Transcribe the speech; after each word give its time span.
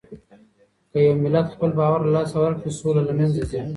که 0.91 0.97
يو 1.05 1.13
ملت 1.23 1.47
خپل 1.53 1.71
باور 1.79 1.99
له 2.05 2.11
لاسه 2.15 2.35
ورکړي، 2.39 2.69
سوله 2.79 3.01
له 3.07 3.13
منځه 3.19 3.41
ځي. 3.49 3.61